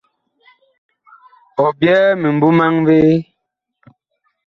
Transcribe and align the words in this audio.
Ɔ 1.63 1.65
byɛɛ 1.79 2.05
mimbu 2.21 2.47
maŋ 2.59 2.73
vee? 2.85 3.15